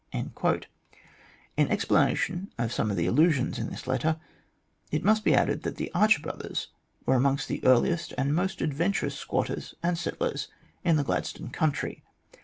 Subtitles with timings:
[0.11, 0.31] In
[1.69, 4.19] explanation of some allusions in this letter,
[4.89, 6.69] it may be added that the Archer Brothers
[7.05, 10.47] were amongst the earliest and most adventurous squatters and settlers
[10.83, 12.03] in the Gladstone country.